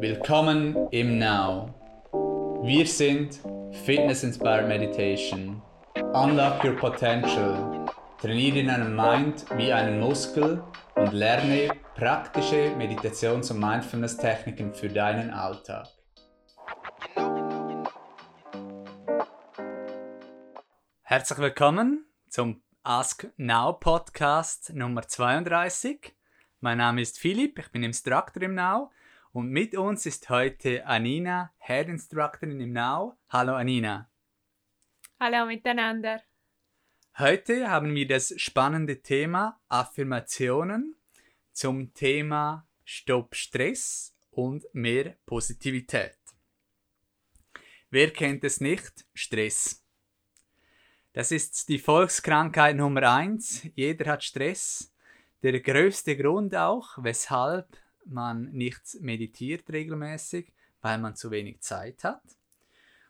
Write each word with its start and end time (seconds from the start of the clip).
Willkommen 0.00 0.88
im 0.92 1.18
Now. 1.18 1.74
Wir 2.62 2.86
sind 2.86 3.40
Fitness 3.84 4.22
Inspired 4.22 4.68
Meditation. 4.68 5.60
Unlock 6.12 6.62
your 6.62 6.76
potential. 6.76 7.84
Trainiere 8.20 8.64
deinen 8.64 8.94
Mind 8.94 9.44
wie 9.56 9.72
einen 9.72 9.98
Muskel 9.98 10.62
und 10.94 11.12
lerne 11.12 11.70
praktische 11.96 12.76
Meditations- 12.76 13.50
und 13.50 13.58
Mindfulness-Techniken 13.58 14.72
für 14.72 14.88
deinen 14.88 15.30
Alltag. 15.30 15.88
Herzlich 21.02 21.38
willkommen 21.40 22.06
zum 22.28 22.62
Ask 22.84 23.26
Now 23.36 23.72
Podcast 23.72 24.72
Nummer 24.72 25.02
32. 25.02 26.14
Mein 26.60 26.78
Name 26.78 27.02
ist 27.02 27.18
Philipp, 27.18 27.58
ich 27.58 27.72
bin 27.72 27.82
Instructor 27.82 28.44
im 28.44 28.54
Now 28.54 28.92
und 29.38 29.50
mit 29.50 29.76
uns 29.76 30.04
ist 30.04 30.30
heute 30.30 30.84
Anina, 30.84 31.52
Head 31.58 31.86
Instructorin 31.86 32.58
im 32.58 32.72
Now. 32.72 33.16
Hallo 33.28 33.54
Anina. 33.54 34.10
Hallo 35.20 35.46
miteinander. 35.46 36.20
Heute 37.16 37.70
haben 37.70 37.94
wir 37.94 38.08
das 38.08 38.34
spannende 38.36 39.00
Thema 39.00 39.60
Affirmationen 39.68 40.96
zum 41.52 41.94
Thema 41.94 42.66
Stopp 42.82 43.36
Stress 43.36 44.12
und 44.32 44.64
mehr 44.72 45.14
Positivität. 45.24 46.18
Wer 47.90 48.10
kennt 48.10 48.42
es 48.42 48.60
nicht? 48.60 49.06
Stress. 49.14 49.84
Das 51.12 51.30
ist 51.30 51.68
die 51.68 51.78
Volkskrankheit 51.78 52.74
Nummer 52.74 53.08
eins. 53.14 53.68
Jeder 53.76 54.10
hat 54.10 54.24
Stress. 54.24 54.92
Der 55.44 55.60
größte 55.60 56.16
Grund 56.16 56.56
auch, 56.56 56.98
weshalb 57.00 57.68
man 58.08 58.50
nicht 58.52 58.82
meditiert 59.00 59.70
regelmäßig, 59.70 60.52
weil 60.80 60.98
man 60.98 61.16
zu 61.16 61.30
wenig 61.30 61.60
Zeit 61.60 62.04
hat. 62.04 62.22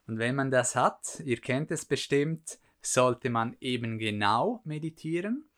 Und 0.07 0.19
wenn 0.19 0.35
man 0.35 0.51
das 0.51 0.75
hat, 0.75 1.21
ihr 1.25 1.41
kennt 1.41 1.71
es 1.71 1.85
bestimmt, 1.85 2.59
sollte 2.81 3.31
man 3.31 3.57
eben 3.61 3.99
genau 3.99 4.63
meditieren, 4.65 5.49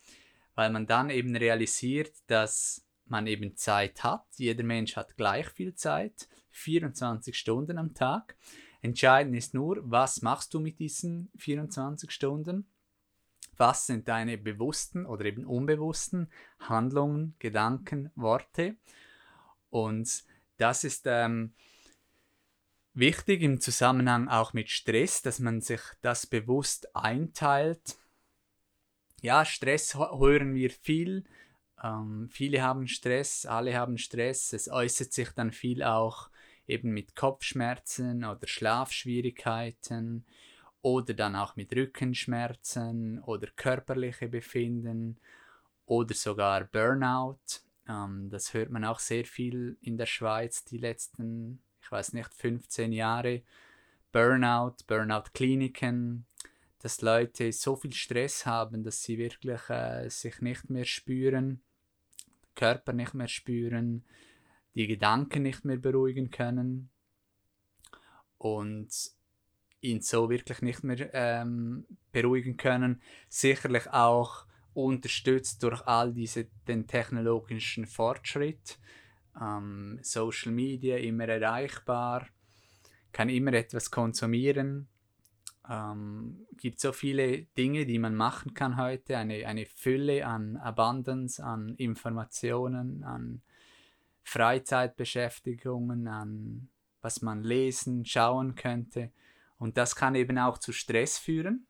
weil 0.54 0.70
man 0.70 0.86
dann 0.86 1.10
eben 1.10 1.36
realisiert, 1.36 2.12
dass 2.26 2.84
man 3.06 3.26
eben 3.26 3.56
Zeit 3.56 4.02
hat. 4.02 4.24
Jeder 4.36 4.64
Mensch 4.64 4.96
hat 4.96 5.16
gleich 5.16 5.48
viel 5.48 5.74
Zeit, 5.74 6.28
24 6.50 7.36
Stunden 7.36 7.78
am 7.78 7.94
Tag. 7.94 8.36
Entscheidend 8.82 9.36
ist 9.36 9.54
nur, 9.54 9.78
was 9.82 10.22
machst 10.22 10.54
du 10.54 10.60
mit 10.60 10.78
diesen 10.78 11.30
24 11.36 12.10
Stunden? 12.10 12.66
Was 13.56 13.86
sind 13.86 14.08
deine 14.08 14.38
bewussten 14.38 15.04
oder 15.04 15.26
eben 15.26 15.44
unbewussten 15.44 16.30
Handlungen, 16.60 17.34
Gedanken, 17.38 18.10
Worte? 18.14 18.76
Und 19.70 20.24
das 20.56 20.84
ist 20.84 21.06
ähm, 21.06 21.54
wichtig 22.92 23.42
im 23.42 23.60
Zusammenhang 23.60 24.28
auch 24.28 24.52
mit 24.52 24.68
Stress, 24.68 25.22
dass 25.22 25.38
man 25.38 25.60
sich 25.60 25.80
das 26.02 26.26
bewusst 26.26 26.94
einteilt. 26.94 27.96
Ja, 29.22 29.44
Stress 29.44 29.94
hören 29.94 30.54
wir 30.54 30.70
viel. 30.70 31.24
Ähm, 31.82 32.28
viele 32.30 32.62
haben 32.62 32.88
Stress, 32.88 33.46
alle 33.46 33.74
haben 33.74 33.98
Stress. 33.98 34.52
Es 34.52 34.68
äußert 34.68 35.12
sich 35.12 35.30
dann 35.30 35.52
viel 35.52 35.82
auch 35.82 36.30
eben 36.66 36.90
mit 36.92 37.16
Kopfschmerzen 37.16 38.24
oder 38.24 38.46
Schlafschwierigkeiten 38.46 40.24
oder 40.82 41.14
dann 41.14 41.36
auch 41.36 41.56
mit 41.56 41.74
Rückenschmerzen 41.74 43.20
oder 43.22 43.48
körperliche 43.56 44.28
Befinden 44.28 45.18
oder 45.84 46.14
sogar 46.14 46.64
Burnout. 46.64 47.38
Ähm, 47.90 48.30
das 48.30 48.54
hört 48.54 48.70
man 48.70 48.84
auch 48.84 49.00
sehr 49.00 49.24
viel 49.24 49.76
in 49.80 49.96
der 49.96 50.06
Schweiz 50.06 50.64
die 50.64 50.78
letzten, 50.78 51.60
ich 51.82 51.90
weiß 51.90 52.12
nicht, 52.12 52.32
15 52.32 52.92
Jahre. 52.92 53.42
Burnout, 54.12 54.76
Burnout-Kliniken, 54.86 56.26
dass 56.80 57.00
Leute 57.00 57.52
so 57.52 57.76
viel 57.76 57.92
Stress 57.92 58.46
haben, 58.46 58.82
dass 58.82 59.02
sie 59.02 59.18
wirklich 59.18 59.68
äh, 59.68 60.08
sich 60.08 60.40
nicht 60.40 60.70
mehr 60.70 60.84
spüren, 60.84 61.60
Körper 62.54 62.92
nicht 62.92 63.14
mehr 63.14 63.28
spüren, 63.28 64.04
die 64.74 64.86
Gedanken 64.86 65.42
nicht 65.42 65.64
mehr 65.64 65.76
beruhigen 65.76 66.30
können 66.30 66.90
und 68.38 68.88
ihn 69.80 70.00
so 70.00 70.28
wirklich 70.28 70.62
nicht 70.62 70.82
mehr 70.82 71.12
ähm, 71.14 71.86
beruhigen 72.12 72.56
können. 72.56 73.00
Sicherlich 73.28 73.88
auch 73.90 74.46
unterstützt 74.74 75.62
durch 75.62 75.82
all 75.86 76.12
diese 76.12 76.46
den 76.68 76.86
technologischen 76.86 77.86
Fortschritt. 77.86 78.78
Ähm, 79.40 79.98
Social 80.02 80.52
Media 80.52 80.96
immer 80.96 81.28
erreichbar, 81.28 82.26
kann 83.12 83.28
immer 83.28 83.52
etwas 83.52 83.90
konsumieren. 83.90 84.88
Ähm, 85.68 86.46
gibt 86.56 86.80
so 86.80 86.92
viele 86.92 87.42
Dinge, 87.56 87.86
die 87.86 87.98
man 87.98 88.14
machen 88.14 88.54
kann 88.54 88.76
heute, 88.76 89.16
eine, 89.16 89.46
eine 89.46 89.66
Fülle 89.66 90.26
an 90.26 90.56
Abundance, 90.56 91.42
an 91.42 91.74
Informationen, 91.76 93.04
an 93.04 93.42
Freizeitbeschäftigungen, 94.22 96.08
an 96.08 96.68
was 97.02 97.22
man 97.22 97.42
lesen, 97.42 98.04
schauen 98.04 98.54
könnte. 98.54 99.12
Und 99.58 99.76
das 99.76 99.94
kann 99.94 100.14
eben 100.14 100.38
auch 100.38 100.58
zu 100.58 100.72
Stress 100.72 101.18
führen. 101.18 101.66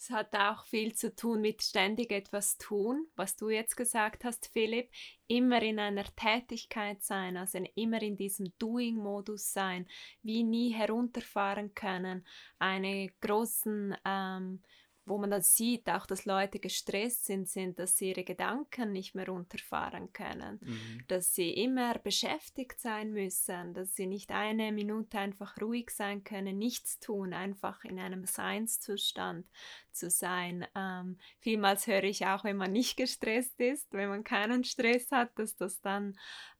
Es 0.00 0.10
hat 0.10 0.32
auch 0.36 0.64
viel 0.64 0.94
zu 0.94 1.14
tun 1.14 1.40
mit 1.40 1.60
ständig 1.60 2.12
etwas 2.12 2.56
tun, 2.56 3.08
was 3.16 3.34
du 3.34 3.50
jetzt 3.50 3.76
gesagt 3.76 4.24
hast, 4.24 4.46
Philipp. 4.52 4.90
Immer 5.26 5.60
in 5.60 5.80
einer 5.80 6.04
Tätigkeit 6.14 7.02
sein, 7.02 7.36
also 7.36 7.58
immer 7.74 8.00
in 8.00 8.16
diesem 8.16 8.52
Doing-Modus 8.60 9.52
sein, 9.52 9.88
wie 10.22 10.44
nie 10.44 10.72
herunterfahren 10.72 11.74
können, 11.74 12.24
eine 12.60 13.10
großen 13.20 13.96
ähm, 14.04 14.62
wo 15.08 15.18
man 15.18 15.30
dann 15.30 15.42
sieht, 15.42 15.88
auch 15.88 16.06
dass 16.06 16.24
Leute 16.24 16.58
gestresst 16.58 17.26
sind, 17.26 17.48
sind, 17.48 17.78
dass 17.78 17.96
sie 17.96 18.10
ihre 18.10 18.24
Gedanken 18.24 18.92
nicht 18.92 19.14
mehr 19.14 19.28
runterfahren 19.28 20.12
können, 20.12 20.58
mhm. 20.62 21.04
dass 21.08 21.34
sie 21.34 21.50
immer 21.50 21.98
beschäftigt 21.98 22.80
sein 22.80 23.12
müssen, 23.12 23.74
dass 23.74 23.94
sie 23.94 24.06
nicht 24.06 24.30
eine 24.30 24.72
Minute 24.72 25.18
einfach 25.18 25.60
ruhig 25.60 25.90
sein 25.90 26.24
können, 26.24 26.58
nichts 26.58 26.98
tun, 27.00 27.32
einfach 27.32 27.84
in 27.84 27.98
einem 27.98 28.24
Seinszustand 28.24 29.46
zu 29.92 30.10
sein. 30.10 30.66
Ähm, 30.74 31.18
vielmals 31.40 31.86
höre 31.86 32.04
ich 32.04 32.26
auch, 32.26 32.44
wenn 32.44 32.56
man 32.56 32.72
nicht 32.72 32.96
gestresst 32.96 33.60
ist, 33.60 33.92
wenn 33.92 34.08
man 34.08 34.24
keinen 34.24 34.64
Stress 34.64 35.10
hat, 35.10 35.38
dass 35.38 35.56
das 35.56 35.80
dann 35.80 36.16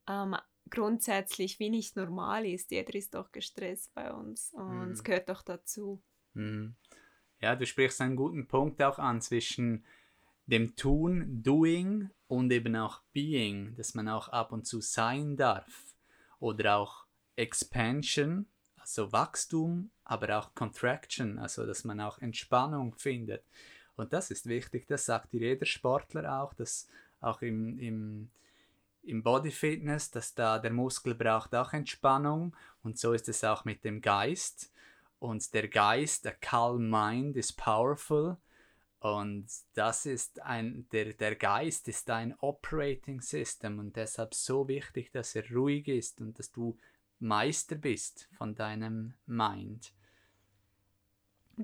ähm, 0.08 0.36
grundsätzlich 0.70 1.58
wie 1.58 1.70
nicht 1.70 1.96
normal 1.96 2.46
ist. 2.46 2.70
Jeder 2.70 2.94
ist 2.94 3.14
doch 3.14 3.32
gestresst 3.32 3.92
bei 3.94 4.12
uns 4.12 4.52
und 4.52 4.92
es 4.92 5.00
mhm. 5.00 5.04
gehört 5.04 5.28
doch 5.28 5.42
dazu. 5.42 6.02
Mhm. 6.34 6.76
Ja, 7.40 7.54
du 7.54 7.66
sprichst 7.66 8.00
einen 8.00 8.16
guten 8.16 8.48
Punkt 8.48 8.82
auch 8.82 8.98
an 8.98 9.20
zwischen 9.20 9.84
dem 10.46 10.74
Tun, 10.74 11.42
Doing 11.42 12.10
und 12.26 12.50
eben 12.50 12.74
auch 12.74 13.00
Being, 13.12 13.74
dass 13.76 13.94
man 13.94 14.08
auch 14.08 14.28
ab 14.28 14.50
und 14.50 14.66
zu 14.66 14.80
sein 14.80 15.36
darf. 15.36 15.94
Oder 16.40 16.76
auch 16.76 17.04
Expansion, 17.36 18.46
also 18.76 19.12
Wachstum, 19.12 19.90
aber 20.04 20.38
auch 20.38 20.54
Contraction, 20.54 21.38
also 21.38 21.66
dass 21.66 21.84
man 21.84 22.00
auch 22.00 22.18
Entspannung 22.18 22.94
findet. 22.94 23.44
Und 23.94 24.12
das 24.12 24.30
ist 24.30 24.46
wichtig, 24.46 24.86
das 24.86 25.06
sagt 25.06 25.32
dir 25.32 25.40
jeder 25.40 25.66
Sportler 25.66 26.40
auch, 26.40 26.54
dass 26.54 26.88
auch 27.20 27.42
im, 27.42 27.78
im, 27.78 28.30
im 29.02 29.22
Body 29.22 29.50
Fitness, 29.50 30.10
dass 30.10 30.34
da 30.34 30.58
der 30.58 30.72
Muskel 30.72 31.14
braucht 31.14 31.54
auch 31.54 31.72
Entspannung 31.72 32.56
und 32.82 32.98
so 32.98 33.12
ist 33.12 33.28
es 33.28 33.44
auch 33.44 33.64
mit 33.64 33.84
dem 33.84 34.00
Geist. 34.00 34.72
Und 35.18 35.52
der 35.54 35.68
Geist, 35.68 36.24
der 36.24 36.34
calm 36.34 36.88
mind 36.88 37.36
ist 37.36 37.56
powerful. 37.56 38.36
Und 39.00 39.46
das 39.74 40.06
ist 40.06 40.42
ein, 40.42 40.88
der, 40.90 41.12
der 41.12 41.36
Geist 41.36 41.86
ist 41.88 42.10
ein 42.10 42.34
Operating 42.40 43.20
System 43.20 43.78
und 43.78 43.94
deshalb 43.96 44.34
so 44.34 44.66
wichtig, 44.66 45.12
dass 45.12 45.36
er 45.36 45.48
ruhig 45.50 45.86
ist 45.86 46.20
und 46.20 46.38
dass 46.38 46.50
du 46.50 46.76
Meister 47.20 47.76
bist 47.76 48.28
von 48.36 48.54
deinem 48.54 49.14
Mind. 49.26 49.92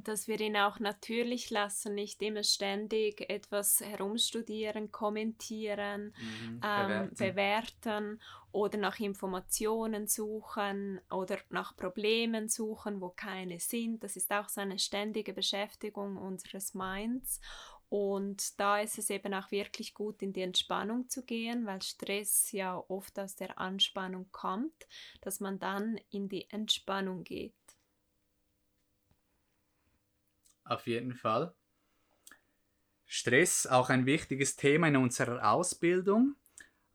Dass 0.02 0.26
wir 0.26 0.40
ihn 0.40 0.56
auch 0.56 0.80
natürlich 0.80 1.50
lassen, 1.50 1.94
nicht 1.94 2.20
immer 2.20 2.42
ständig 2.42 3.30
etwas 3.30 3.80
herumstudieren, 3.80 4.90
kommentieren, 4.90 6.14
mhm, 6.18 6.60
ähm, 6.64 7.10
bewerten. 7.10 7.14
bewerten. 7.14 8.20
oder 8.50 8.78
nach 8.78 9.00
Informationen 9.00 10.06
suchen 10.06 11.00
oder 11.10 11.38
nach 11.50 11.76
Problemen 11.76 12.48
suchen, 12.48 13.00
wo 13.00 13.10
keine 13.10 13.58
sind. 13.58 14.02
Das 14.04 14.16
ist 14.16 14.30
auch 14.32 14.48
so 14.48 14.60
eine 14.60 14.78
ständige 14.78 15.32
Beschäftigung 15.32 16.16
unseres 16.16 16.74
Minds. 16.74 17.40
Und 17.88 18.58
da 18.58 18.80
ist 18.80 18.98
es 18.98 19.08
eben 19.10 19.34
auch 19.34 19.52
wirklich 19.52 19.94
gut, 19.94 20.20
in 20.20 20.32
die 20.32 20.40
Entspannung 20.40 21.08
zu 21.08 21.24
gehen, 21.24 21.64
weil 21.64 21.80
Stress 21.80 22.50
ja 22.50 22.82
oft 22.88 23.18
aus 23.20 23.36
der 23.36 23.58
Anspannung 23.58 24.26
kommt, 24.32 24.88
dass 25.20 25.38
man 25.38 25.60
dann 25.60 26.00
in 26.10 26.28
die 26.28 26.50
Entspannung 26.50 27.22
geht. 27.22 27.54
Auf 30.64 30.86
jeden 30.86 31.14
Fall. 31.14 31.54
Stress, 33.06 33.66
auch 33.66 33.90
ein 33.90 34.06
wichtiges 34.06 34.56
Thema 34.56 34.88
in 34.88 34.96
unserer 34.96 35.52
Ausbildung. 35.52 36.36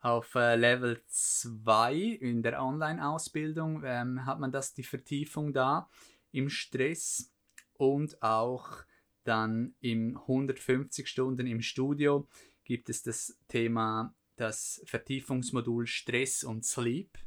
Auf 0.01 0.35
äh, 0.35 0.55
Level 0.55 1.01
2 1.07 1.93
in 1.93 2.41
der 2.41 2.63
Online-Ausbildung 2.63 3.83
ähm, 3.85 4.25
hat 4.25 4.39
man 4.39 4.51
das 4.51 4.73
die 4.73 4.83
Vertiefung 4.83 5.53
da 5.53 5.89
im 6.31 6.49
Stress 6.49 7.31
und 7.73 8.21
auch 8.21 8.83
dann 9.23 9.75
im 9.81 10.17
150 10.17 11.07
Stunden 11.07 11.47
im 11.47 11.61
Studio 11.61 12.27
gibt 12.63 12.89
es 12.89 13.03
das 13.03 13.37
Thema, 13.47 14.13
das 14.35 14.81
Vertiefungsmodul 14.85 15.85
Stress 15.85 16.43
und 16.43 16.65
Sleep, 16.65 17.17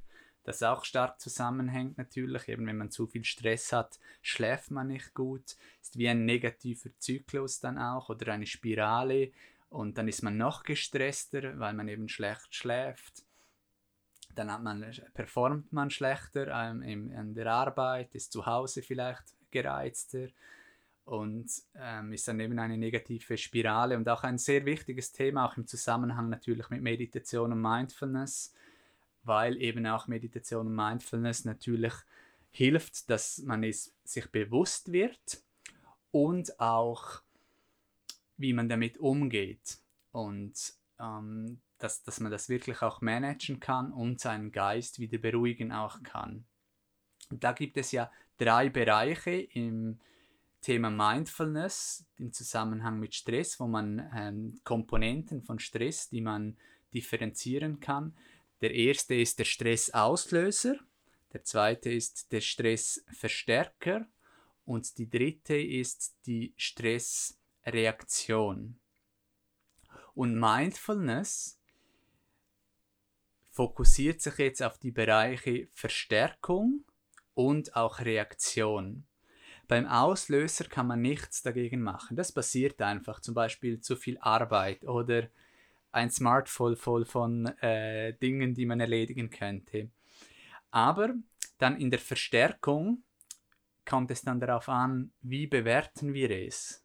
das 0.44 0.62
auch 0.62 0.84
stark 0.84 1.20
zusammenhängt 1.20 1.98
natürlich. 1.98 2.48
Eben 2.48 2.66
wenn 2.66 2.78
man 2.78 2.90
zu 2.90 3.06
viel 3.06 3.24
Stress 3.24 3.72
hat, 3.72 3.98
schläft 4.22 4.70
man 4.70 4.88
nicht 4.88 5.14
gut. 5.14 5.56
Ist 5.80 5.98
wie 5.98 6.08
ein 6.08 6.24
negativer 6.24 6.90
Zyklus 6.98 7.60
dann 7.60 7.78
auch 7.78 8.08
oder 8.08 8.32
eine 8.32 8.46
Spirale 8.46 9.32
und 9.68 9.96
dann 9.96 10.08
ist 10.08 10.22
man 10.22 10.36
noch 10.36 10.64
gestresster, 10.64 11.58
weil 11.58 11.74
man 11.74 11.88
eben 11.88 12.08
schlecht 12.08 12.54
schläft. 12.54 13.24
Dann 14.34 14.52
hat 14.52 14.62
man, 14.62 14.84
performt 15.14 15.72
man 15.72 15.90
schlechter 15.90 16.48
ähm, 16.48 16.82
in, 16.82 17.10
in 17.10 17.34
der 17.34 17.46
Arbeit, 17.46 18.14
ist 18.14 18.32
zu 18.32 18.46
Hause 18.46 18.82
vielleicht 18.82 19.24
gereizter 19.50 20.28
und 21.04 21.50
ähm, 21.74 22.12
ist 22.12 22.28
dann 22.28 22.40
eben 22.40 22.58
eine 22.58 22.78
negative 22.78 23.36
Spirale 23.36 23.96
und 23.96 24.08
auch 24.08 24.22
ein 24.22 24.38
sehr 24.38 24.64
wichtiges 24.64 25.12
Thema, 25.12 25.46
auch 25.46 25.56
im 25.56 25.66
Zusammenhang 25.66 26.28
natürlich 26.28 26.70
mit 26.70 26.82
Meditation 26.82 27.52
und 27.52 27.60
Mindfulness, 27.60 28.54
weil 29.24 29.60
eben 29.60 29.86
auch 29.86 30.08
Meditation 30.08 30.66
und 30.66 30.74
Mindfulness 30.74 31.44
natürlich 31.44 31.94
hilft, 32.50 33.08
dass 33.10 33.38
man 33.38 33.64
es 33.64 33.94
sich 34.04 34.30
bewusst 34.30 34.92
wird 34.92 35.42
und 36.10 36.60
auch 36.60 37.22
wie 38.36 38.52
man 38.52 38.68
damit 38.68 38.98
umgeht 38.98 39.78
und 40.10 40.54
ähm, 40.98 41.60
dass, 41.78 42.02
dass 42.02 42.20
man 42.20 42.30
das 42.30 42.48
wirklich 42.48 42.82
auch 42.82 43.00
managen 43.00 43.58
kann 43.58 43.92
und 43.92 44.20
seinen 44.20 44.52
Geist 44.52 44.98
wieder 44.98 45.18
beruhigen 45.18 45.72
auch 45.72 46.02
kann. 46.02 46.44
Da 47.30 47.52
gibt 47.52 47.76
es 47.76 47.92
ja 47.92 48.10
drei 48.38 48.68
Bereiche 48.68 49.30
im 49.30 49.98
Thema 50.60 50.90
Mindfulness 50.90 52.06
im 52.18 52.32
Zusammenhang 52.32 53.00
mit 53.00 53.14
Stress, 53.14 53.58
wo 53.58 53.66
man 53.66 54.10
ähm, 54.14 54.60
Komponenten 54.62 55.42
von 55.42 55.58
Stress, 55.58 56.08
die 56.08 56.20
man 56.20 56.56
differenzieren 56.94 57.80
kann. 57.80 58.14
Der 58.62 58.74
erste 58.74 59.14
ist 59.16 59.38
der 59.40 59.44
Stressauslöser, 59.44 60.76
der 61.32 61.44
zweite 61.44 61.90
ist 61.90 62.30
der 62.30 62.40
Stressverstärker 62.40 64.06
und 64.64 64.98
die 64.98 65.10
dritte 65.10 65.56
ist 65.56 66.14
die 66.26 66.54
Stressreaktion. 66.56 68.78
Und 70.14 70.38
Mindfulness 70.38 71.58
fokussiert 73.50 74.20
sich 74.20 74.38
jetzt 74.38 74.62
auf 74.62 74.78
die 74.78 74.92
Bereiche 74.92 75.66
Verstärkung 75.72 76.84
und 77.34 77.74
auch 77.74 77.98
Reaktion. 77.98 79.08
Beim 79.66 79.86
Auslöser 79.86 80.66
kann 80.66 80.86
man 80.86 81.02
nichts 81.02 81.42
dagegen 81.42 81.82
machen. 81.82 82.16
Das 82.16 82.30
passiert 82.30 82.80
einfach, 82.80 83.18
zum 83.20 83.34
Beispiel 83.34 83.80
zu 83.80 83.96
viel 83.96 84.18
Arbeit 84.18 84.84
oder 84.84 85.28
ein 85.92 86.10
Smartphone 86.10 86.76
voll 86.76 87.04
von 87.04 87.46
äh, 87.60 88.14
Dingen, 88.14 88.54
die 88.54 88.66
man 88.66 88.80
erledigen 88.80 89.30
könnte. 89.30 89.90
Aber 90.70 91.14
dann 91.58 91.76
in 91.76 91.90
der 91.90 92.00
Verstärkung 92.00 93.04
kommt 93.84 94.10
es 94.10 94.22
dann 94.22 94.40
darauf 94.40 94.68
an, 94.68 95.12
wie 95.20 95.46
bewerten 95.46 96.14
wir 96.14 96.30
es. 96.30 96.84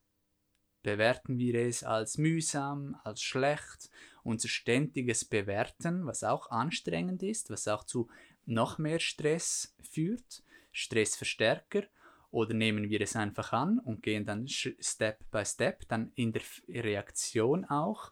Bewerten 0.84 1.38
wir 1.38 1.56
es 1.56 1.84
als 1.84 2.18
mühsam, 2.18 2.96
als 3.04 3.22
schlecht, 3.22 3.90
unser 4.24 4.48
ständiges 4.48 5.26
Bewerten, 5.26 6.06
was 6.06 6.24
auch 6.24 6.52
anstrengend 6.52 7.24
ist, 7.24 7.50
was 7.50 7.68
auch 7.68 7.84
zu 7.84 8.10
noch 8.46 8.78
mehr 8.78 9.00
Stress 9.00 9.76
führt, 9.82 10.44
Stressverstärker, 10.72 11.84
oder 12.30 12.54
nehmen 12.54 12.90
wir 12.90 13.02
es 13.02 13.16
einfach 13.16 13.54
an 13.54 13.80
und 13.80 14.04
gehen 14.04 14.26
dann 14.26 14.48
Step 14.48 15.20
by 15.32 15.46
Step, 15.46 15.88
dann 15.88 16.12
in 16.16 16.34
der 16.34 16.42
Reaktion 16.68 17.66
auch. 17.66 18.12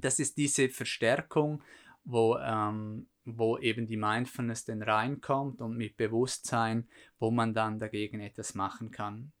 Das 0.00 0.18
ist 0.18 0.36
diese 0.36 0.68
Verstärkung, 0.68 1.62
wo, 2.04 2.36
ähm, 2.38 3.08
wo 3.24 3.58
eben 3.58 3.86
die 3.86 3.96
Mindfulness 3.96 4.64
dann 4.64 4.82
reinkommt 4.82 5.60
und 5.60 5.76
mit 5.76 5.96
Bewusstsein, 5.96 6.88
wo 7.18 7.30
man 7.30 7.54
dann 7.54 7.78
dagegen 7.78 8.20
etwas 8.20 8.54
machen 8.54 8.90
kann. 8.90 9.32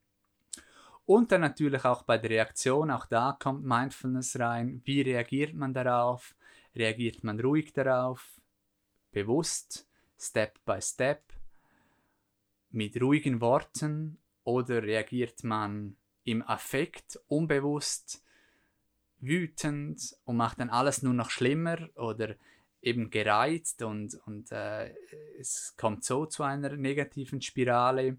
Und 1.06 1.32
dann 1.32 1.40
natürlich 1.40 1.84
auch 1.84 2.02
bei 2.02 2.18
der 2.18 2.30
Reaktion, 2.30 2.90
auch 2.90 3.06
da 3.06 3.36
kommt 3.40 3.64
Mindfulness 3.64 4.38
rein. 4.38 4.80
Wie 4.84 5.00
reagiert 5.00 5.54
man 5.54 5.74
darauf? 5.74 6.36
Reagiert 6.74 7.24
man 7.24 7.40
ruhig 7.40 7.72
darauf? 7.72 8.40
Bewusst? 9.10 9.88
Step 10.16 10.64
by 10.64 10.80
Step? 10.80 11.24
Mit 12.70 13.00
ruhigen 13.00 13.40
Worten? 13.40 14.18
Oder 14.44 14.82
reagiert 14.82 15.42
man 15.42 15.96
im 16.24 16.42
Affekt, 16.42 17.18
unbewusst, 17.26 18.22
wütend 19.20 20.16
und 20.24 20.36
macht 20.36 20.60
dann 20.60 20.70
alles 20.70 21.02
nur 21.02 21.14
noch 21.14 21.30
schlimmer? 21.30 21.88
Oder 21.96 22.36
eben 22.82 23.10
gereizt 23.10 23.82
und, 23.82 24.14
und 24.26 24.50
äh, 24.52 24.94
es 25.38 25.74
kommt 25.76 26.04
so 26.04 26.26
zu 26.26 26.42
einer 26.42 26.76
negativen 26.76 27.42
Spirale. 27.42 28.16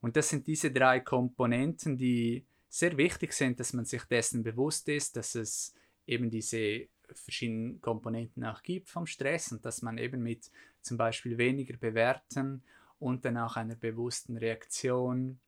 Und 0.00 0.16
das 0.16 0.30
sind 0.30 0.46
diese 0.46 0.70
drei 0.70 1.00
Komponenten, 1.00 1.98
die 1.98 2.44
sehr 2.68 2.96
wichtig 2.96 3.32
sind, 3.32 3.60
dass 3.60 3.72
man 3.72 3.84
sich 3.84 4.04
dessen 4.04 4.42
bewusst 4.42 4.88
ist, 4.88 5.16
dass 5.16 5.34
es 5.34 5.74
eben 6.06 6.30
diese 6.30 6.86
verschiedenen 7.12 7.80
Komponenten 7.80 8.44
auch 8.44 8.62
gibt 8.62 8.88
vom 8.88 9.06
Stress 9.06 9.52
und 9.52 9.64
dass 9.64 9.82
man 9.82 9.98
eben 9.98 10.22
mit 10.22 10.50
zum 10.80 10.96
Beispiel 10.96 11.36
weniger 11.36 11.76
bewerten 11.76 12.62
und 12.98 13.24
dann 13.24 13.36
auch 13.36 13.56
einer 13.56 13.74
bewussten 13.74 14.36
Reaktion 14.36 15.40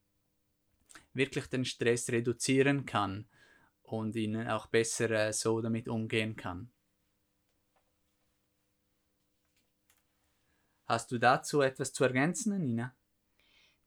wirklich 1.13 1.47
den 1.47 1.65
Stress 1.65 2.09
reduzieren 2.09 2.85
kann 2.85 3.25
und 3.83 4.15
ihnen 4.15 4.47
auch 4.47 4.67
besser 4.67 5.09
äh, 5.11 5.33
so 5.33 5.61
damit 5.61 5.87
umgehen 5.87 6.35
kann. 6.35 6.71
Hast 10.85 11.11
du 11.11 11.17
dazu 11.17 11.61
etwas 11.61 11.93
zu 11.93 12.03
ergänzen, 12.03 12.57
Nina? 12.59 12.95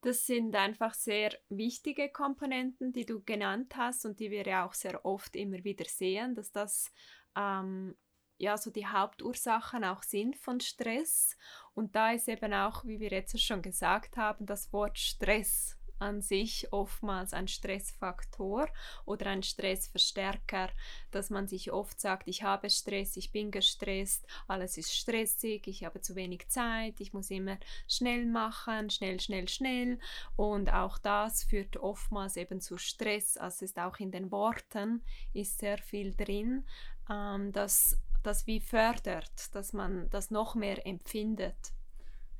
Das 0.01 0.25
sind 0.27 0.55
einfach 0.55 0.95
sehr 0.95 1.33
wichtige 1.49 2.11
Komponenten, 2.11 2.93
die 2.93 3.05
du 3.05 3.23
genannt 3.23 3.75
hast 3.77 4.07
und 4.07 4.21
die 4.21 4.31
wir 4.31 4.47
ja 4.47 4.67
auch 4.67 4.75
sehr 4.75 5.05
oft 5.05 5.35
immer 5.35 5.65
wieder 5.65 5.85
sehen, 5.87 6.35
dass 6.35 6.53
das 6.53 6.93
ähm, 7.37 7.97
ja 8.39 8.57
so 8.57 8.71
die 8.71 8.87
Hauptursachen 8.87 9.85
auch 9.85 10.03
sind 10.03 10.37
von 10.37 10.61
Stress. 10.61 11.37
Und 11.75 11.97
da 11.97 12.13
ist 12.13 12.29
eben 12.29 12.53
auch, 12.55 12.85
wie 12.85 13.01
wir 13.01 13.11
jetzt 13.11 13.41
schon 13.41 13.63
gesagt 13.63 14.17
haben, 14.17 14.47
das 14.47 14.73
Wort 14.73 14.99
Stress 14.99 15.77
an 15.99 16.21
sich 16.21 16.73
oftmals 16.73 17.33
ein 17.33 17.49
Stressfaktor 17.49 18.69
oder 19.05 19.27
ein 19.27 19.43
Stressverstärker, 19.43 20.69
dass 21.11 21.31
man 21.31 21.49
sich 21.49 21.73
oft 21.73 22.01
sagt, 22.01 22.29
ich 22.29 22.43
habe 22.43 22.71
Stress, 22.71 23.17
ich 23.17 23.33
bin 23.33 23.51
gestresst, 23.51 24.27
alles 24.47 24.77
ist 24.77 24.95
stressig, 24.95 25.67
ich 25.67 25.85
habe 25.85 26.01
zu 26.01 26.15
wenig 26.15 26.49
Zeit, 26.49 27.01
ich 27.01 27.13
muss 27.13 27.31
immer 27.31 27.59
schnell 27.89 28.27
machen, 28.27 28.91
schnell, 28.91 29.21
schnell, 29.21 29.49
schnell. 29.49 29.99
Und 30.37 30.73
auch 30.73 30.99
das 30.99 31.45
führt 31.45 31.77
oftmals 31.77 32.37
eben 32.37 32.61
zu 32.61 32.79
Stress. 32.79 33.37
Also 33.37 33.65
ist 33.65 33.79
auch 33.79 33.99
in 33.99 34.11
den 34.11 34.31
Worten 34.31 35.03
ist 35.33 35.59
sehr 35.59 35.79
viel 35.79 36.15
drin, 36.15 36.65
ähm, 37.11 37.53
dass 37.53 37.99
das 38.23 38.47
wie 38.47 38.61
fördert, 38.61 39.55
dass 39.55 39.73
man 39.73 40.11
das 40.11 40.31
noch 40.31 40.55
mehr 40.55 40.85
empfindet. 40.87 41.73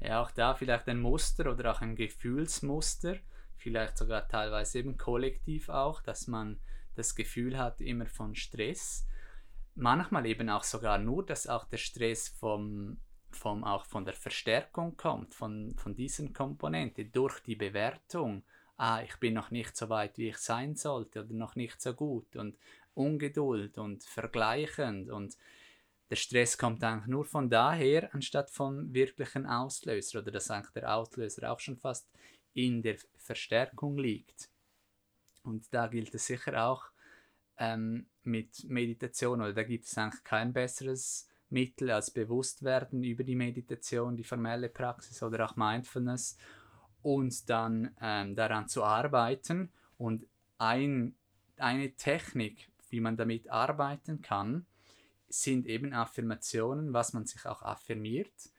Ja, 0.01 0.23
auch 0.23 0.31
da 0.31 0.55
vielleicht 0.55 0.89
ein 0.89 1.01
Muster 1.01 1.51
oder 1.51 1.73
auch 1.73 1.81
ein 1.81 1.97
Gefühlsmuster 1.97 3.17
vielleicht 3.57 3.99
sogar 3.99 4.29
teilweise 4.29 4.79
eben 4.79 4.97
kollektiv 4.97 5.69
auch, 5.69 6.03
dass 6.03 6.27
man 6.27 6.61
das 6.95 7.15
Gefühl 7.15 7.59
hat 7.59 7.81
immer 7.81 8.07
von 8.07 8.35
Stress. 8.35 9.07
Manchmal 9.75 10.27
eben 10.27 10.49
auch 10.49 10.65
sogar 10.65 10.99
nur, 10.99 11.25
dass 11.25 11.47
auch 11.47 11.65
der 11.67 11.77
Stress 11.77 12.29
vom, 12.29 12.99
vom, 13.31 13.65
auch 13.65 13.85
von 13.85 14.05
der 14.05 14.15
Verstärkung 14.15 14.97
kommt, 14.97 15.35
von, 15.35 15.77
von 15.77 15.95
diesen 15.95 16.33
Komponenten, 16.33 17.13
durch 17.13 17.41
die 17.41 17.57
Bewertung. 17.57 18.43
Ah, 18.79 19.03
ich 19.03 19.17
bin 19.17 19.35
noch 19.35 19.51
nicht 19.51 19.77
so 19.77 19.89
weit, 19.89 20.19
wie 20.19 20.29
ich 20.29 20.39
sein 20.39 20.77
sollte 20.77 21.25
oder 21.25 21.35
noch 21.35 21.57
nicht 21.57 21.81
so 21.81 21.95
gut 21.95 22.37
und 22.37 22.57
Ungeduld 22.95 23.79
und 23.79 24.05
vergleichend 24.05 25.11
und 25.11 25.37
der 26.09 26.17
Stress 26.17 26.57
kommt 26.57 26.85
eigentlich 26.85 27.09
nur 27.09 27.25
von 27.25 27.51
daher, 27.51 28.15
anstatt 28.15 28.51
von 28.51 28.95
wirklichen 28.95 29.45
Auslöser 29.45 30.21
oder 30.21 30.31
dass 30.31 30.51
eigentlich 30.51 30.73
der 30.73 30.95
Auslöser 30.95 31.51
auch 31.51 31.59
schon 31.59 31.77
fast 31.77 32.09
in 32.57 32.81
der 32.81 32.97
Verstärkung 33.19 33.99
liegt. 33.99 34.49
Und 35.43 35.73
da 35.73 35.87
gilt 35.89 36.15
es 36.15 36.27
sicher 36.27 36.67
auch 36.67 36.87
ähm, 37.59 38.07
mit 38.23 38.65
Meditation, 38.65 39.43
oder 39.43 39.53
da 39.53 39.63
gibt 39.63 39.85
es 39.85 39.97
eigentlich 39.97 40.25
kein 40.25 40.53
besseres 40.55 41.29
Mittel 41.51 41.91
als 41.91 42.11
Bewusstwerden 42.11 43.05
über 43.05 43.25
die 43.25 43.37
Meditation, 43.37 44.17
die 44.17 44.25
formelle 44.25 44.71
Praxis 44.71 45.23
oder 45.23 45.45
auch 45.45 45.57
Mindfulness 45.57 46.39
und 47.03 47.49
dann 47.51 47.95
ähm, 48.01 48.35
daran 48.35 48.69
zu 48.69 48.83
arbeiten. 48.83 49.71
Und 49.99 50.27
ein, 50.57 51.15
eine 51.59 51.93
Technik, 51.93 52.71
wie 52.89 53.01
man 53.01 53.19
damit 53.19 53.51
arbeiten 53.51 54.23
kann, 54.23 54.65
sind 55.29 55.67
eben 55.67 55.93
Affirmationen, 55.93 56.95
was 56.95 57.13
man 57.13 57.27
sich 57.27 57.45
auch 57.45 57.63
affirmiert. 57.63 58.51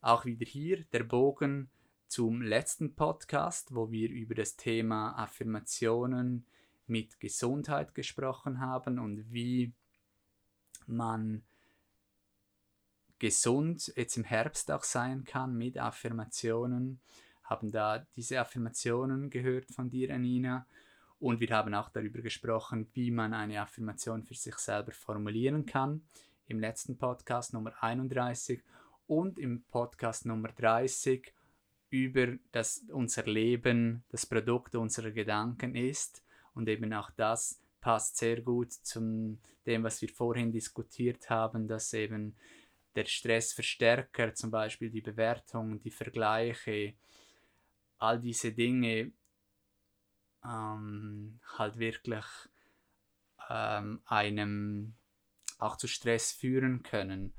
Auch 0.00 0.24
wieder 0.24 0.44
hier 0.44 0.84
der 0.92 1.04
Bogen 1.04 1.70
zum 2.08 2.42
letzten 2.42 2.94
Podcast, 2.94 3.74
wo 3.74 3.90
wir 3.90 4.08
über 4.08 4.34
das 4.34 4.56
Thema 4.56 5.12
Affirmationen 5.18 6.46
mit 6.86 7.18
Gesundheit 7.20 7.94
gesprochen 7.94 8.60
haben 8.60 8.98
und 8.98 9.32
wie 9.32 9.72
man 10.86 11.42
gesund 13.18 13.92
jetzt 13.96 14.16
im 14.16 14.24
Herbst 14.24 14.70
auch 14.70 14.84
sein 14.84 15.24
kann 15.24 15.56
mit 15.56 15.78
Affirmationen. 15.78 17.00
Haben 17.42 17.70
da 17.70 18.06
diese 18.16 18.40
Affirmationen 18.40 19.30
gehört 19.30 19.70
von 19.70 19.90
dir, 19.90 20.14
Anina. 20.14 20.66
Und 21.20 21.40
wir 21.40 21.48
haben 21.50 21.74
auch 21.74 21.88
darüber 21.88 22.20
gesprochen, 22.20 22.88
wie 22.92 23.10
man 23.10 23.32
eine 23.32 23.60
Affirmation 23.60 24.22
für 24.22 24.34
sich 24.34 24.56
selber 24.56 24.92
formulieren 24.92 25.64
kann. 25.64 26.02
Im 26.48 26.60
letzten 26.60 26.98
Podcast 26.98 27.54
Nummer 27.54 27.72
31 27.80 28.62
und 29.06 29.38
im 29.38 29.62
Podcast 29.64 30.26
Nummer 30.26 30.48
30 30.48 31.32
über 31.94 32.36
das 32.50 32.84
unser 32.90 33.24
Leben 33.24 34.02
das 34.10 34.26
Produkt 34.26 34.74
unserer 34.74 35.12
Gedanken 35.12 35.76
ist. 35.76 36.24
Und 36.54 36.68
eben 36.68 36.92
auch 36.92 37.10
das 37.12 37.60
passt 37.80 38.16
sehr 38.16 38.40
gut 38.42 38.72
zu 38.72 39.38
dem, 39.64 39.84
was 39.84 40.02
wir 40.02 40.08
vorhin 40.08 40.50
diskutiert 40.50 41.30
haben, 41.30 41.68
dass 41.68 41.92
eben 41.92 42.34
der 42.96 43.04
Stressverstärker, 43.04 44.34
zum 44.34 44.50
Beispiel 44.50 44.90
die 44.90 45.00
Bewertung, 45.00 45.80
die 45.80 45.90
Vergleiche, 45.90 46.94
all 47.98 48.20
diese 48.20 48.52
Dinge 48.52 49.12
ähm, 50.44 51.40
halt 51.58 51.78
wirklich 51.78 52.24
ähm, 53.48 54.00
einem 54.04 54.94
auch 55.58 55.76
zu 55.76 55.86
Stress 55.86 56.32
führen 56.32 56.82
können. 56.82 57.32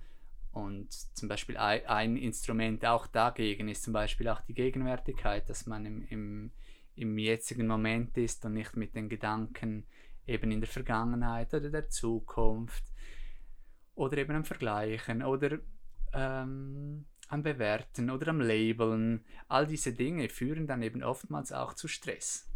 Und 0.55 0.93
zum 0.93 1.27
Beispiel 1.27 1.57
ein, 1.57 2.15
Instrument 2.15 2.85
auch 2.85 3.07
dagegen 3.07 3.67
ist 3.67 3.83
zum 3.83 3.91
Beispiel 3.91 4.29
auch 4.29 4.39
die 4.39 4.53
Gegenwärtigkeit, 4.53 5.50
dass 5.50 5.65
man 5.65 5.85
im, 5.85 6.07
im, 6.07 6.51
im 6.95 7.17
jetzigen 7.17 7.67
Moment 7.67 8.17
ist 8.17 8.45
und 8.45 8.53
nicht 8.53 8.77
mit 8.77 8.95
den 8.95 9.09
Gedanken 9.09 9.85
eben 10.25 10.51
in 10.51 10.62
der 10.62 10.69
Vergangenheit 10.69 11.53
oder 11.53 11.69
der 11.69 11.89
Zukunft 11.89 12.85
oder 13.95 14.17
eben 14.17 14.33
am 14.33 14.45
Vergleichen 14.45 15.24
oder 15.24 15.59
ähm, 16.13 17.05
am 17.27 17.43
Bewerten 17.43 18.09
oder 18.09 18.29
am 18.29 18.39
Labeln. 18.39 19.25
All 19.50 19.67
diese 19.67 19.91
Dinge 19.91 20.29
führen 20.29 20.67
dann 20.67 20.81
eben 20.83 21.03
oftmals 21.03 21.51
auch 21.51 21.74
zu 21.74 21.89
Stress. 21.89 22.50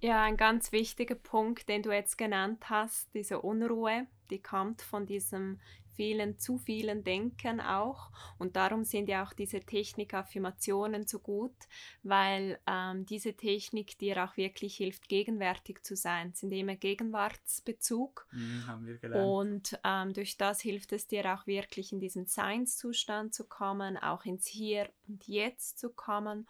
Ja, 0.00 0.22
ein 0.22 0.36
ganz 0.36 0.72
wichtiger 0.72 1.14
Punkt, 1.14 1.68
den 1.68 1.82
du 1.82 1.90
jetzt 1.90 2.18
genannt 2.18 2.68
hast, 2.68 3.12
diese 3.14 3.40
Unruhe, 3.40 4.06
die 4.30 4.42
kommt 4.42 4.82
von 4.82 5.06
diesem 5.06 5.58
vielen, 5.96 6.38
zu 6.38 6.58
vielen 6.58 7.02
Denken 7.02 7.60
auch. 7.60 8.10
Und 8.38 8.56
darum 8.56 8.84
sind 8.84 9.08
ja 9.08 9.24
auch 9.24 9.32
diese 9.32 9.60
Technik-Affirmationen 9.60 11.06
so 11.06 11.18
gut, 11.18 11.56
weil 12.02 12.60
ähm, 12.66 13.06
diese 13.06 13.34
Technik 13.34 13.98
dir 13.98 14.22
auch 14.22 14.36
wirklich 14.36 14.76
hilft, 14.76 15.08
gegenwärtig 15.08 15.82
zu 15.82 15.96
sein. 15.96 16.30
Es 16.32 16.40
sind 16.40 16.52
immer 16.52 16.76
Gegenwartsbezug. 16.76 18.26
Mhm, 18.32 18.66
haben 18.66 18.86
wir 18.86 18.98
gelernt. 18.98 19.26
Und 19.26 19.80
ähm, 19.84 20.12
durch 20.12 20.36
das 20.36 20.60
hilft 20.60 20.92
es 20.92 21.06
dir 21.06 21.34
auch 21.34 21.46
wirklich 21.46 21.92
in 21.92 22.00
diesen 22.00 22.26
Seinszustand 22.26 23.34
zu 23.34 23.44
kommen, 23.44 23.96
auch 23.96 24.24
ins 24.24 24.46
Hier 24.46 24.90
und 25.08 25.26
Jetzt 25.26 25.78
zu 25.78 25.90
kommen. 25.90 26.46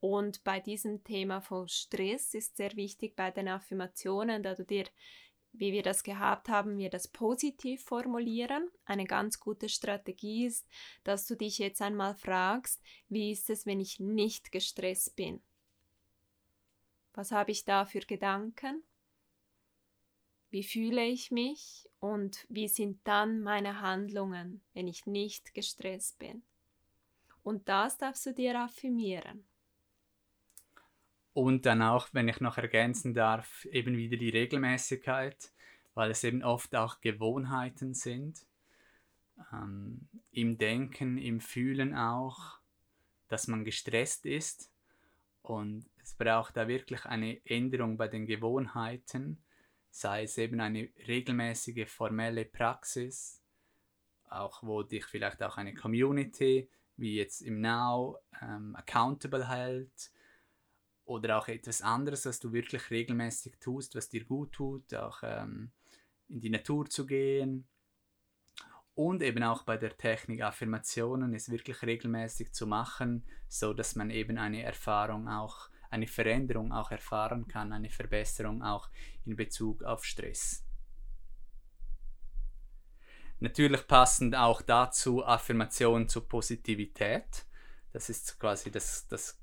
Und 0.00 0.42
bei 0.44 0.60
diesem 0.60 1.04
Thema 1.04 1.40
von 1.40 1.68
Stress 1.68 2.34
ist 2.34 2.56
sehr 2.56 2.74
wichtig 2.74 3.14
bei 3.16 3.30
den 3.30 3.48
Affirmationen, 3.48 4.42
da 4.42 4.54
du 4.54 4.64
dir 4.64 4.86
wie 5.52 5.72
wir 5.72 5.82
das 5.82 6.02
gehabt 6.04 6.48
haben, 6.48 6.78
wir 6.78 6.90
das 6.90 7.08
positiv 7.08 7.84
formulieren. 7.84 8.70
Eine 8.84 9.04
ganz 9.04 9.40
gute 9.40 9.68
Strategie 9.68 10.46
ist, 10.46 10.66
dass 11.04 11.26
du 11.26 11.36
dich 11.36 11.58
jetzt 11.58 11.82
einmal 11.82 12.14
fragst, 12.14 12.80
wie 13.08 13.32
ist 13.32 13.50
es, 13.50 13.66
wenn 13.66 13.80
ich 13.80 14.00
nicht 14.00 14.52
gestresst 14.52 15.16
bin? 15.16 15.42
Was 17.14 17.32
habe 17.32 17.50
ich 17.50 17.64
da 17.64 17.84
für 17.84 18.00
Gedanken? 18.00 18.82
Wie 20.50 20.64
fühle 20.64 21.04
ich 21.04 21.30
mich 21.30 21.88
und 22.00 22.46
wie 22.48 22.68
sind 22.68 23.00
dann 23.04 23.40
meine 23.40 23.80
Handlungen, 23.80 24.62
wenn 24.72 24.88
ich 24.88 25.06
nicht 25.06 25.54
gestresst 25.54 26.18
bin? 26.18 26.42
Und 27.42 27.68
das 27.68 27.98
darfst 27.98 28.26
du 28.26 28.34
dir 28.34 28.58
affirmieren. 28.58 29.49
Und 31.32 31.64
dann 31.66 31.82
auch, 31.82 32.08
wenn 32.12 32.28
ich 32.28 32.40
noch 32.40 32.58
ergänzen 32.58 33.14
darf, 33.14 33.64
eben 33.66 33.96
wieder 33.96 34.16
die 34.16 34.30
Regelmäßigkeit, 34.30 35.52
weil 35.94 36.10
es 36.10 36.24
eben 36.24 36.42
oft 36.42 36.74
auch 36.74 37.00
Gewohnheiten 37.00 37.94
sind. 37.94 38.46
Ähm, 39.52 40.08
Im 40.32 40.58
Denken, 40.58 41.18
im 41.18 41.40
Fühlen 41.40 41.94
auch, 41.94 42.58
dass 43.28 43.46
man 43.46 43.64
gestresst 43.64 44.26
ist. 44.26 44.72
Und 45.42 45.88
es 46.02 46.14
braucht 46.14 46.56
da 46.56 46.68
wirklich 46.68 47.04
eine 47.06 47.40
Änderung 47.46 47.96
bei 47.96 48.08
den 48.08 48.26
Gewohnheiten, 48.26 49.42
sei 49.90 50.24
es 50.24 50.36
eben 50.36 50.60
eine 50.60 50.88
regelmäßige 51.06 51.88
formelle 51.88 52.44
Praxis, 52.44 53.40
auch 54.28 54.62
wo 54.62 54.82
dich 54.82 55.04
vielleicht 55.06 55.42
auch 55.42 55.56
eine 55.56 55.74
Community 55.74 56.68
wie 56.96 57.16
jetzt 57.16 57.40
im 57.40 57.60
Now 57.60 58.18
ähm, 58.42 58.76
accountable 58.76 59.48
hält 59.48 60.10
oder 61.10 61.38
auch 61.38 61.48
etwas 61.48 61.82
anderes, 61.82 62.24
was 62.24 62.38
du 62.38 62.52
wirklich 62.52 62.88
regelmäßig 62.88 63.58
tust, 63.58 63.96
was 63.96 64.08
dir 64.08 64.24
gut 64.24 64.52
tut, 64.52 64.94
auch 64.94 65.18
ähm, 65.24 65.72
in 66.28 66.40
die 66.40 66.50
Natur 66.50 66.88
zu 66.88 67.04
gehen. 67.04 67.66
Und 68.94 69.20
eben 69.22 69.42
auch 69.42 69.64
bei 69.64 69.76
der 69.76 69.96
Technik 69.96 70.42
Affirmationen 70.42 71.34
ist 71.34 71.50
wirklich 71.50 71.82
regelmäßig 71.82 72.52
zu 72.52 72.64
machen, 72.66 73.24
so 73.48 73.74
dass 73.74 73.96
man 73.96 74.10
eben 74.10 74.38
eine 74.38 74.62
Erfahrung 74.62 75.28
auch, 75.28 75.68
eine 75.90 76.06
Veränderung 76.06 76.70
auch 76.70 76.92
erfahren 76.92 77.48
kann, 77.48 77.72
eine 77.72 77.90
Verbesserung 77.90 78.62
auch 78.62 78.88
in 79.24 79.34
Bezug 79.34 79.82
auf 79.82 80.04
Stress. 80.04 80.64
Natürlich 83.40 83.84
passend 83.88 84.36
auch 84.36 84.62
dazu 84.62 85.24
Affirmationen 85.24 86.08
zur 86.08 86.28
Positivität. 86.28 87.46
Das 87.92 88.08
ist 88.08 88.38
quasi 88.38 88.70
das, 88.70 89.08
das 89.08 89.39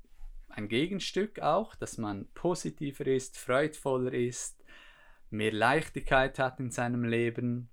ein 0.48 0.68
Gegenstück 0.68 1.40
auch, 1.40 1.74
dass 1.76 1.98
man 1.98 2.26
positiver 2.34 3.06
ist, 3.06 3.38
freudvoller 3.38 4.12
ist, 4.12 4.64
mehr 5.30 5.52
Leichtigkeit 5.52 6.38
hat 6.38 6.60
in 6.60 6.70
seinem 6.70 7.04
Leben. 7.04 7.70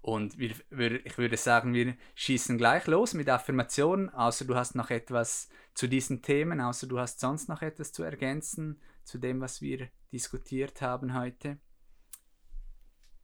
Und 0.00 0.38
wir, 0.38 0.54
wir, 0.70 1.04
ich 1.06 1.16
würde 1.18 1.36
sagen, 1.36 1.74
wir 1.74 1.96
schießen 2.14 2.58
gleich 2.58 2.86
los 2.86 3.14
mit 3.14 3.28
Affirmationen, 3.28 4.10
außer 4.10 4.44
du 4.44 4.56
hast 4.56 4.74
noch 4.74 4.90
etwas 4.90 5.48
zu 5.74 5.88
diesen 5.88 6.22
Themen, 6.22 6.60
außer 6.60 6.86
du 6.86 6.98
hast 6.98 7.20
sonst 7.20 7.48
noch 7.48 7.62
etwas 7.62 7.92
zu 7.92 8.02
ergänzen 8.02 8.80
zu 9.04 9.18
dem, 9.18 9.40
was 9.40 9.60
wir 9.60 9.88
diskutiert 10.12 10.80
haben 10.80 11.14
heute 11.14 11.58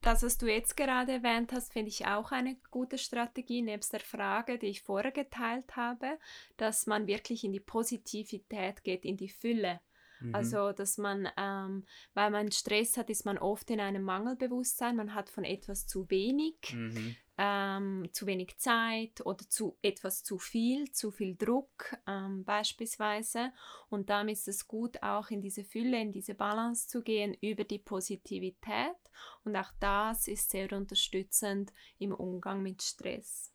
das, 0.01 0.23
was 0.23 0.39
du 0.39 0.47
jetzt 0.47 0.77
gerade 0.77 1.13
erwähnt 1.13 1.53
hast, 1.53 1.73
finde 1.73 1.89
ich 1.89 2.07
auch 2.07 2.31
eine 2.33 2.57
gute 2.71 2.99
Strategie, 2.99 3.63
nebst 3.63 3.93
der 3.93 4.01
Frage, 4.01 4.59
die 4.59 4.67
ich 4.67 4.83
vorher 4.83 5.13
geteilt 5.13 5.77
habe, 5.77 6.19
dass 6.57 6.87
man 6.87 7.07
wirklich 7.07 7.45
in 7.45 7.53
die 7.53 7.61
Positivität 7.61 8.85
geht, 8.85 9.05
in 9.05 9.17
die 9.17 9.29
Fülle. 9.29 9.81
Mhm. 10.21 10.35
Also, 10.35 10.73
dass 10.73 10.99
man, 10.99 11.29
ähm, 11.37 11.85
weil 12.15 12.31
man 12.31 12.53
Stress 12.53 12.97
hat, 12.97 13.11
ist 13.11 13.25
man 13.25 13.39
oft 13.39 13.71
in 13.71 13.81
einem 13.81 14.03
Mangelbewusstsein, 14.03 14.97
man 14.97 15.15
hat 15.15 15.31
von 15.31 15.45
etwas 15.45 15.87
zu 15.87 16.09
wenig, 16.11 16.57
mhm. 16.73 17.17
Ähm, 17.39 18.09
zu 18.13 18.27
wenig 18.27 18.59
Zeit 18.59 19.25
oder 19.25 19.49
zu 19.49 19.79
etwas 19.81 20.25
zu 20.25 20.39
viel, 20.39 20.91
zu 20.91 21.13
viel 21.13 21.37
Druck 21.37 21.97
ähm, 22.07 22.45
beispielsweise. 22.45 23.53
Und 23.89 24.11
darum 24.11 24.29
ist 24.29 24.49
es 24.49 24.67
gut, 24.67 25.03
auch 25.03 25.31
in 25.31 25.41
diese 25.41 25.65
Fülle, 25.65 26.01
in 26.01 26.13
diese 26.13 26.35
Balance 26.35 26.89
zu 26.89 27.03
gehen 27.03 27.35
über 27.41 27.65
die 27.65 27.79
Positivität. 27.79 28.97
Und 29.45 29.57
auch 29.57 29.71
das 29.79 30.27
ist 30.27 30.51
sehr 30.51 30.73
unterstützend 30.73 31.73
im 31.99 32.13
Umgang 32.13 32.63
mit 32.63 32.83
Stress. 32.83 33.48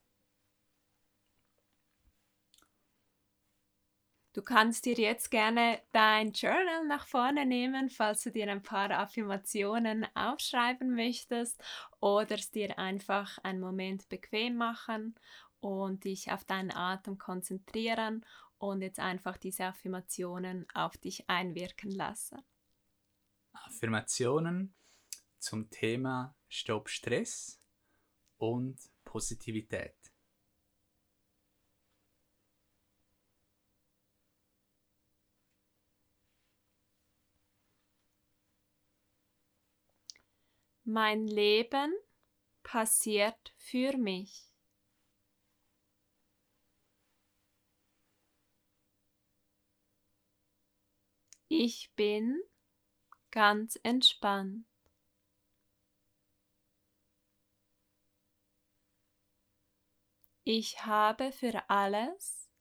Du 4.33 4.41
kannst 4.41 4.85
dir 4.85 4.95
jetzt 4.95 5.29
gerne 5.29 5.79
dein 5.91 6.31
Journal 6.31 6.87
nach 6.87 7.05
vorne 7.05 7.45
nehmen, 7.45 7.91
falls 7.91 8.23
du 8.23 8.31
dir 8.31 8.51
ein 8.51 8.63
paar 8.63 8.89
Affirmationen 8.89 10.07
aufschreiben 10.15 10.95
möchtest 10.95 11.63
oder 11.99 12.35
es 12.35 12.49
dir 12.49 12.79
einfach 12.79 13.37
einen 13.43 13.59
Moment 13.59 14.09
bequem 14.09 14.55
machen 14.55 15.13
und 15.59 16.03
dich 16.05 16.31
auf 16.31 16.43
deinen 16.45 16.71
Atem 16.71 17.19
konzentrieren 17.19 18.25
und 18.57 18.81
jetzt 18.81 18.99
einfach 18.99 19.37
diese 19.37 19.65
Affirmationen 19.65 20.65
auf 20.73 20.97
dich 20.97 21.29
einwirken 21.29 21.91
lassen. 21.91 22.39
Affirmationen 23.51 24.73
zum 25.37 25.69
Thema 25.69 26.35
Stopp 26.47 26.89
Stress 26.89 27.61
und 28.37 28.79
Positivität. 29.05 30.02
Mein 40.95 41.25
Leben 41.25 41.91
passiert 42.61 43.51
für 43.57 43.97
mich. 43.97 44.53
Ich 51.47 51.91
bin 51.95 52.39
ganz 53.31 53.79
entspannt. 53.81 54.67
Ich 60.43 60.85
habe 60.85 61.31
für 61.31 61.67
alles 61.71 62.51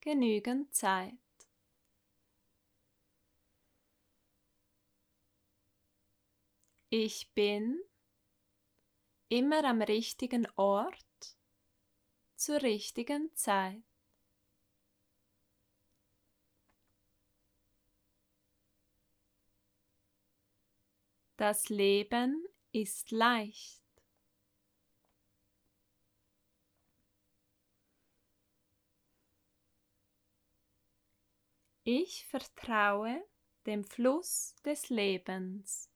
genügend 0.00 0.74
Zeit. 0.74 1.23
Ich 6.96 7.32
bin 7.32 7.82
immer 9.28 9.64
am 9.64 9.82
richtigen 9.82 10.46
Ort 10.54 11.36
zur 12.36 12.62
richtigen 12.62 13.34
Zeit. 13.34 13.82
Das 21.36 21.68
Leben 21.68 22.46
ist 22.70 23.10
leicht. 23.10 23.82
Ich 31.82 32.24
vertraue 32.26 33.20
dem 33.66 33.82
Fluss 33.82 34.54
des 34.64 34.90
Lebens. 34.90 35.90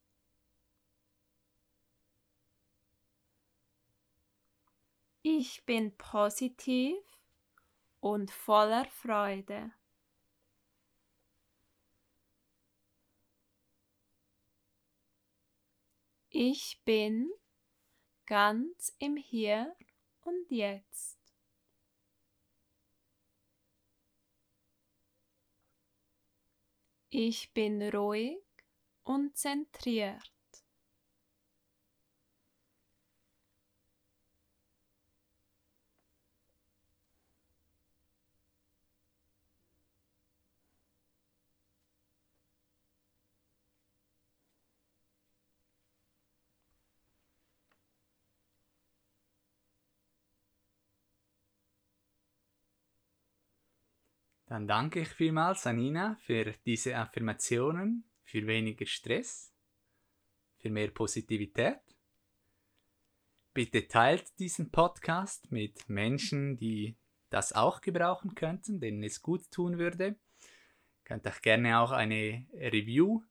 Ich 5.22 5.64
bin 5.66 5.96
positiv 5.96 6.96
und 8.00 8.30
voller 8.30 8.84
Freude. 8.87 9.72
Ich 16.30 16.80
bin 16.84 17.32
ganz 18.26 18.94
im 18.98 19.16
Hier 19.16 19.75
und 20.20 20.50
Jetzt. 20.50 21.18
Ich 27.10 27.52
bin 27.54 27.82
ruhig 27.82 28.38
und 29.02 29.37
zentriert. 29.37 30.38
Dann 54.49 54.67
danke 54.67 55.00
ich 55.00 55.09
vielmals 55.09 55.67
Anina 55.67 56.17
für 56.23 56.55
diese 56.64 56.97
Affirmationen, 56.97 58.11
für 58.25 58.47
weniger 58.47 58.87
Stress, 58.87 59.52
für 60.57 60.71
mehr 60.71 60.90
Positivität. 60.90 61.81
Bitte 63.52 63.87
teilt 63.87 64.38
diesen 64.38 64.71
Podcast 64.71 65.52
mit 65.52 65.87
Menschen, 65.90 66.57
die 66.57 66.97
das 67.28 67.52
auch 67.52 67.83
gebrauchen 67.83 68.35
könnten, 68.35 68.81
denen 68.81 69.02
es 69.02 69.21
gut 69.21 69.51
tun 69.51 69.77
würde. 69.77 70.16
Könnt 71.05 71.27
euch 71.27 71.42
gerne 71.42 71.81
auch 71.81 71.90
eine 71.90 72.46
Review 72.55 73.22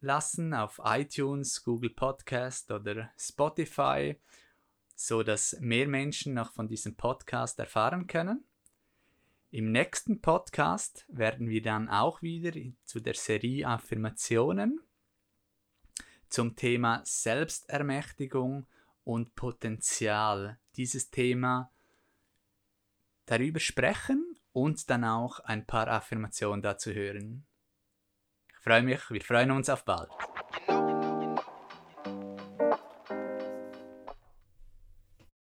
lassen 0.00 0.54
auf 0.54 0.80
iTunes, 0.82 1.62
Google 1.62 1.90
Podcast 1.90 2.70
oder 2.70 3.12
Spotify, 3.18 4.18
so 4.94 5.22
dass 5.22 5.60
mehr 5.60 5.88
Menschen 5.88 6.32
noch 6.32 6.54
von 6.54 6.68
diesem 6.68 6.96
Podcast 6.96 7.58
erfahren 7.58 8.06
können. 8.06 8.46
Im 9.54 9.70
nächsten 9.70 10.22
Podcast 10.22 11.04
werden 11.08 11.50
wir 11.50 11.60
dann 11.60 11.90
auch 11.90 12.22
wieder 12.22 12.58
zu 12.86 13.00
der 13.00 13.12
Serie 13.12 13.68
Affirmationen 13.68 14.80
zum 16.30 16.56
Thema 16.56 17.02
Selbstermächtigung 17.04 18.66
und 19.04 19.34
Potenzial 19.34 20.58
dieses 20.76 21.10
Thema 21.10 21.70
darüber 23.26 23.60
sprechen 23.60 24.38
und 24.52 24.88
dann 24.88 25.04
auch 25.04 25.40
ein 25.40 25.66
paar 25.66 25.86
Affirmationen 25.86 26.62
dazu 26.62 26.90
hören. 26.90 27.44
Ich 28.48 28.64
freue 28.64 28.82
mich, 28.82 29.10
wir 29.10 29.20
freuen 29.20 29.50
uns 29.50 29.68
auf 29.68 29.84
bald. 29.84 30.08